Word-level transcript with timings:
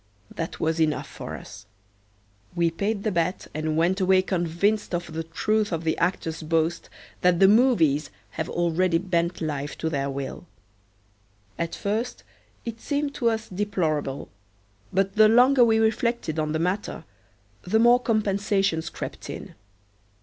That 0.33 0.59
was 0.59 0.79
enough 0.81 1.05
for 1.07 1.35
us. 1.35 1.67
We 2.55 2.71
paid 2.71 3.03
the 3.03 3.11
bet 3.11 3.45
and 3.53 3.77
went 3.77 4.01
away 4.01 4.23
convinced 4.23 4.95
of 4.95 5.13
the 5.13 5.23
truth 5.25 5.71
of 5.71 5.83
the 5.83 5.95
actor's 5.99 6.41
boast 6.41 6.89
that 7.21 7.39
the 7.39 7.47
movies 7.47 8.09
have 8.31 8.49
already 8.49 8.97
bent 8.97 9.41
life 9.41 9.77
to 9.77 9.91
their 9.91 10.09
will. 10.09 10.47
At 11.59 11.75
first 11.75 12.23
it 12.65 12.81
seemed 12.81 13.13
to 13.13 13.29
us 13.29 13.47
deplorable, 13.47 14.29
but 14.91 15.17
the 15.17 15.27
longer 15.29 15.63
we 15.63 15.77
reflected 15.77 16.39
on 16.39 16.51
the 16.51 16.57
matter 16.57 17.03
the 17.61 17.77
more 17.77 17.99
compensations 17.99 18.89
crept 18.89 19.29
in. 19.29 19.53